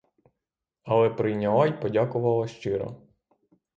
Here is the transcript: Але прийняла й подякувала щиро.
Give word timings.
Але 0.83 1.09
прийняла 1.09 1.67
й 1.67 1.81
подякувала 1.81 2.47
щиро. 2.47 2.97